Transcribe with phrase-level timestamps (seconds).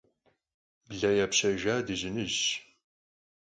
[0.95, 2.37] Ble yapşejja dıjınıjş.